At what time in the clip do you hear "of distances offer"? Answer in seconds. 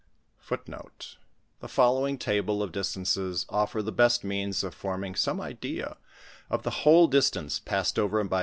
2.63-3.83